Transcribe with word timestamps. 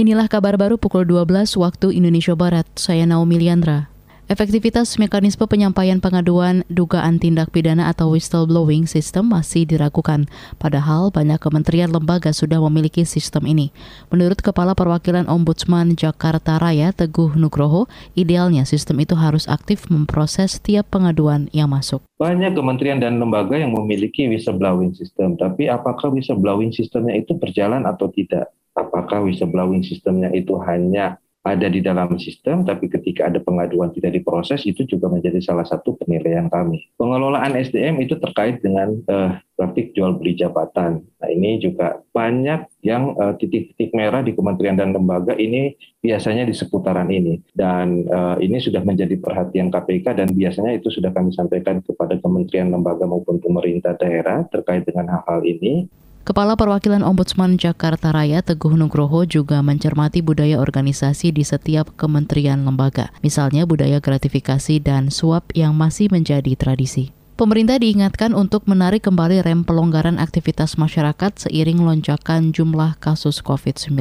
Inilah 0.00 0.32
kabar 0.32 0.56
baru 0.56 0.80
pukul 0.80 1.04
12 1.04 1.60
waktu 1.60 1.92
Indonesia 1.92 2.32
Barat. 2.32 2.64
Saya 2.72 3.04
Naomi 3.04 3.36
Liandra. 3.36 3.92
Efektivitas 4.32 4.96
mekanisme 4.96 5.44
penyampaian 5.44 6.00
pengaduan 6.00 6.64
dugaan 6.72 7.20
tindak 7.20 7.52
pidana 7.52 7.92
atau 7.92 8.16
whistleblowing 8.16 8.88
system 8.88 9.28
masih 9.28 9.68
diragukan, 9.68 10.24
padahal 10.56 11.12
banyak 11.12 11.36
kementerian 11.36 11.92
lembaga 11.92 12.32
sudah 12.32 12.64
memiliki 12.64 13.04
sistem 13.04 13.44
ini. 13.44 13.76
Menurut 14.08 14.40
Kepala 14.40 14.72
Perwakilan 14.72 15.28
Ombudsman 15.28 15.92
Jakarta 15.92 16.56
Raya 16.56 16.96
Teguh 16.96 17.36
Nugroho, 17.36 17.84
idealnya 18.16 18.64
sistem 18.64 19.04
itu 19.04 19.12
harus 19.20 19.44
aktif 19.52 19.92
memproses 19.92 20.56
setiap 20.56 20.88
pengaduan 20.88 21.52
yang 21.52 21.68
masuk. 21.68 22.00
Banyak 22.16 22.56
kementerian 22.56 23.04
dan 23.04 23.20
lembaga 23.20 23.60
yang 23.60 23.76
memiliki 23.76 24.32
whistleblowing 24.32 24.96
system, 24.96 25.36
tapi 25.36 25.68
apakah 25.68 26.08
whistleblowing 26.08 26.72
sistemnya 26.72 27.20
itu 27.20 27.36
berjalan 27.36 27.84
atau 27.84 28.08
tidak? 28.08 28.48
Apakah 28.74 29.26
whistleblowing 29.26 29.82
sistemnya 29.82 30.30
itu 30.30 30.56
hanya 30.62 31.18
ada 31.40 31.72
di 31.72 31.80
dalam 31.80 32.20
sistem, 32.20 32.68
tapi 32.68 32.92
ketika 32.92 33.32
ada 33.32 33.40
pengaduan 33.40 33.88
tidak 33.96 34.12
diproses, 34.12 34.60
itu 34.68 34.84
juga 34.84 35.08
menjadi 35.08 35.40
salah 35.40 35.64
satu 35.64 35.96
penilaian 35.96 36.52
kami. 36.52 36.84
Pengelolaan 37.00 37.56
SDM 37.56 37.96
itu 38.04 38.20
terkait 38.20 38.60
dengan 38.60 38.92
uh, 39.08 39.40
praktik 39.56 39.96
jual 39.96 40.20
beli 40.20 40.36
jabatan. 40.36 41.00
Nah 41.00 41.28
ini 41.32 41.56
juga 41.56 42.04
banyak 42.12 42.84
yang 42.84 43.16
uh, 43.16 43.32
titik-titik 43.40 43.88
merah 43.96 44.20
di 44.20 44.36
kementerian 44.36 44.76
dan 44.76 44.92
lembaga 44.92 45.32
ini 45.32 45.72
biasanya 46.04 46.44
di 46.44 46.52
seputaran 46.52 47.08
ini. 47.08 47.40
Dan 47.56 48.04
uh, 48.12 48.36
ini 48.36 48.60
sudah 48.60 48.84
menjadi 48.84 49.16
perhatian 49.16 49.72
KPK 49.72 50.20
dan 50.20 50.28
biasanya 50.36 50.76
itu 50.76 50.92
sudah 50.92 51.08
kami 51.08 51.32
sampaikan 51.32 51.80
kepada 51.80 52.20
kementerian 52.20 52.68
lembaga 52.68 53.08
maupun 53.08 53.40
pemerintah 53.40 53.96
daerah 53.96 54.44
terkait 54.52 54.84
dengan 54.84 55.08
hal-hal 55.16 55.40
ini. 55.48 55.88
Kepala 56.30 56.54
Perwakilan 56.54 57.02
Ombudsman 57.02 57.58
Jakarta 57.58 58.14
Raya 58.14 58.38
Teguh 58.38 58.78
Nugroho 58.78 59.26
juga 59.26 59.58
mencermati 59.66 60.22
budaya 60.22 60.62
organisasi 60.62 61.34
di 61.34 61.42
setiap 61.42 61.90
kementerian 61.98 62.62
lembaga, 62.62 63.10
misalnya 63.18 63.66
budaya 63.66 63.98
gratifikasi 63.98 64.78
dan 64.78 65.10
suap 65.10 65.50
yang 65.58 65.74
masih 65.74 66.06
menjadi 66.06 66.54
tradisi. 66.54 67.10
Pemerintah 67.40 67.80
diingatkan 67.80 68.36
untuk 68.36 68.68
menarik 68.68 69.08
kembali 69.08 69.40
rem 69.40 69.64
pelonggaran 69.64 70.20
aktivitas 70.20 70.76
masyarakat 70.76 71.48
seiring 71.48 71.80
lonjakan 71.80 72.52
jumlah 72.52 73.00
kasus 73.00 73.40
COVID-19. 73.40 73.96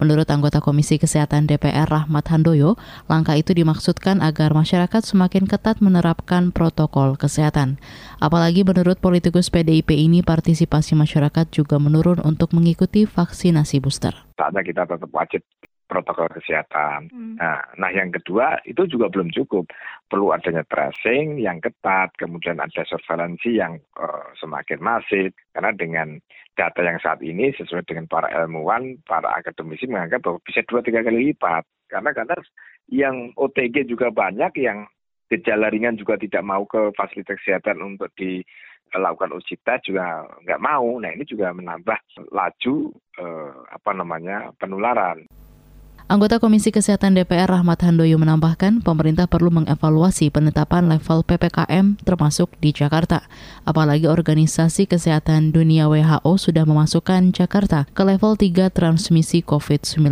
Menurut 0.00 0.24
anggota 0.32 0.64
Komisi 0.64 0.96
Kesehatan 0.96 1.44
DPR 1.44 1.84
Rahmat 1.84 2.32
Handoyo, 2.32 2.80
langkah 3.04 3.36
itu 3.36 3.52
dimaksudkan 3.52 4.24
agar 4.24 4.56
masyarakat 4.56 5.04
semakin 5.04 5.44
ketat 5.44 5.84
menerapkan 5.84 6.48
protokol 6.48 7.20
kesehatan. 7.20 7.76
Apalagi 8.16 8.64
menurut 8.64 8.96
politikus 8.96 9.52
PDIP 9.52 9.92
ini 9.92 10.24
partisipasi 10.24 10.96
masyarakat 10.96 11.52
juga 11.52 11.76
menurun 11.76 12.24
untuk 12.24 12.56
mengikuti 12.56 13.04
vaksinasi 13.04 13.76
booster. 13.84 14.16
Saatnya 14.40 14.64
kita 14.64 14.88
tetap 14.88 15.12
wajib 15.12 15.44
protokol 15.88 16.28
kesehatan. 16.28 17.08
Hmm. 17.08 17.34
Nah, 17.40 17.64
nah 17.80 17.90
yang 17.90 18.12
kedua 18.12 18.60
itu 18.68 18.84
juga 18.84 19.08
belum 19.08 19.32
cukup. 19.32 19.72
Perlu 20.06 20.36
adanya 20.36 20.62
tracing 20.68 21.40
yang 21.40 21.58
ketat, 21.64 22.12
kemudian 22.20 22.60
ada 22.60 22.84
surveillance 22.84 23.42
yang 23.48 23.80
uh, 23.96 24.28
semakin 24.36 24.78
masif. 24.84 25.32
Karena 25.56 25.72
dengan 25.72 26.20
data 26.54 26.84
yang 26.84 27.00
saat 27.00 27.24
ini 27.24 27.50
sesuai 27.56 27.88
dengan 27.88 28.04
para 28.06 28.28
ilmuwan, 28.30 29.00
para 29.08 29.32
akademisi 29.32 29.88
menganggap 29.88 30.22
bahwa 30.22 30.38
bisa 30.44 30.60
dua 30.68 30.84
tiga 30.84 31.00
kali 31.00 31.32
lipat. 31.32 31.64
Karena 31.88 32.12
karena 32.12 32.36
yang 32.92 33.32
OTG 33.34 33.88
juga 33.88 34.12
banyak, 34.12 34.52
yang 34.60 34.84
gejala 35.32 35.72
ringan 35.72 35.96
juga 35.96 36.16
tidak 36.20 36.44
mau 36.44 36.64
ke 36.64 36.92
fasilitas 36.96 37.36
kesehatan 37.40 37.80
untuk 37.84 38.12
di 38.16 38.40
lakukan 38.96 39.36
uji 39.36 39.60
tes 39.60 39.84
juga 39.84 40.24
nggak 40.44 40.62
mau. 40.64 40.96
Nah 40.96 41.12
ini 41.12 41.24
juga 41.28 41.52
menambah 41.52 41.98
laju 42.32 42.76
eh, 43.20 43.52
apa 43.68 43.90
namanya 43.92 44.48
penularan. 44.56 45.28
Anggota 46.08 46.40
Komisi 46.40 46.72
Kesehatan 46.72 47.20
DPR 47.20 47.52
Rahmat 47.52 47.84
Handoyo 47.84 48.16
menambahkan, 48.16 48.80
pemerintah 48.80 49.28
perlu 49.28 49.52
mengevaluasi 49.52 50.32
penetapan 50.32 50.88
level 50.88 51.20
PPKM 51.20 52.00
termasuk 52.00 52.48
di 52.64 52.72
Jakarta. 52.72 53.28
Apalagi 53.68 54.08
Organisasi 54.08 54.88
Kesehatan 54.88 55.52
Dunia 55.52 55.84
WHO 55.84 56.32
sudah 56.40 56.64
memasukkan 56.64 57.36
Jakarta 57.36 57.84
ke 57.92 58.08
level 58.08 58.40
3 58.40 58.72
transmisi 58.72 59.44
COVID-19. 59.44 60.08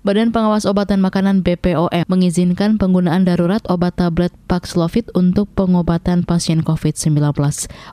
Badan 0.00 0.32
Pengawas 0.32 0.64
Obat 0.64 0.88
dan 0.88 1.04
Makanan 1.04 1.44
BPOM 1.44 1.92
mengizinkan 2.08 2.80
penggunaan 2.80 3.28
darurat 3.28 3.60
obat 3.68 4.00
tablet 4.00 4.32
Paxlovid 4.48 5.12
untuk 5.12 5.52
pengobatan 5.52 6.24
pasien 6.24 6.64
COVID-19. 6.64 7.20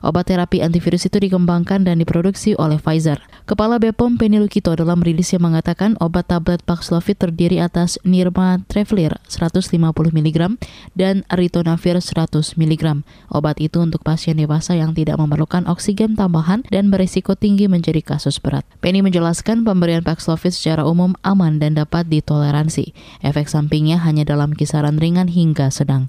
Obat 0.00 0.24
terapi 0.24 0.64
antivirus 0.64 1.04
itu 1.04 1.20
dikembangkan 1.20 1.84
dan 1.84 2.00
diproduksi 2.00 2.56
oleh 2.56 2.80
Pfizer. 2.80 3.20
Kepala 3.44 3.76
BPOM 3.76 4.16
Penny 4.16 4.40
Lukito 4.40 4.72
dalam 4.72 5.04
rilisnya 5.04 5.36
mengatakan 5.36 6.00
obat 6.00 6.32
tablet 6.32 6.64
Paxlovid 6.64 7.28
terdiri 7.28 7.60
atas 7.60 8.00
Nirma 8.08 8.64
Trevlir 8.72 9.20
150 9.28 9.68
mg 9.92 10.56
dan 10.96 11.28
Ritonavir 11.28 12.00
100 12.00 12.56
mg. 12.56 13.04
Obat 13.28 13.60
itu 13.60 13.84
untuk 13.84 14.00
pasien 14.00 14.40
dewasa 14.40 14.72
yang 14.72 14.96
tidak 14.96 15.20
memerlukan 15.20 15.68
oksigen 15.68 16.16
tambahan 16.16 16.64
dan 16.72 16.88
berisiko 16.88 17.36
tinggi 17.36 17.68
menjadi 17.68 18.00
kasus 18.00 18.40
berat. 18.40 18.64
Penny 18.80 19.04
menjelaskan 19.04 19.68
pemberian 19.68 20.00
Paxlovid 20.00 20.56
secara 20.56 20.88
umum 20.88 21.12
aman 21.20 21.60
dan 21.60 21.76
dapat 21.76 21.97
dapat 21.98 22.14
ditoleransi. 22.14 22.94
Efek 23.26 23.50
sampingnya 23.50 23.98
hanya 23.98 24.22
dalam 24.22 24.54
kisaran 24.54 25.02
ringan 25.02 25.26
hingga 25.26 25.74
sedang. 25.74 26.06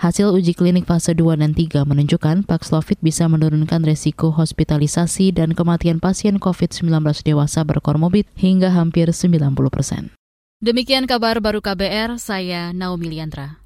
Hasil 0.00 0.32
uji 0.32 0.52
klinik 0.52 0.84
fase 0.84 1.12
2 1.16 1.40
dan 1.40 1.52
3 1.56 1.84
menunjukkan 1.84 2.44
Paxlovid 2.44 3.00
bisa 3.00 3.28
menurunkan 3.28 3.80
resiko 3.84 4.32
hospitalisasi 4.32 5.32
dan 5.32 5.56
kematian 5.56 6.00
pasien 6.00 6.36
COVID-19 6.36 7.24
dewasa 7.24 7.64
berkormobit 7.64 8.28
hingga 8.36 8.72
hampir 8.72 9.08
90 9.08 9.56
persen. 9.72 10.12
Demikian 10.60 11.04
kabar 11.04 11.40
baru 11.40 11.60
KBR, 11.60 12.16
saya 12.16 12.72
Naomi 12.72 13.12
Liandra. 13.12 13.65